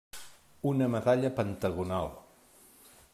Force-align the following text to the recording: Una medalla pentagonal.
Una 0.69 0.87
medalla 0.93 1.31
pentagonal. 1.41 2.11